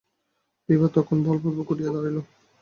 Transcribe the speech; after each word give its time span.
বিভা 0.69 0.87
তখন 0.95 1.17
বলপূর্বক 1.27 1.67
উঠিয়া 1.71 1.91
দাঁড়াইল। 1.93 2.17